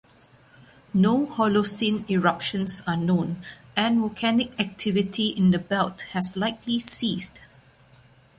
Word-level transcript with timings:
No 0.95 1.27
Holocene 1.27 2.05
eruptions 2.09 2.81
are 2.87 2.97
known, 2.97 3.43
and 3.75 3.99
volcanic 3.99 4.51
activity 4.59 5.27
in 5.27 5.51
the 5.51 5.59
belt 5.59 6.07
has 6.13 6.35
likely 6.35 6.79
ceased. 6.79 7.39